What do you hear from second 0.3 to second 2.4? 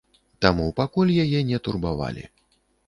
Таму пакуль яе не турбавалі.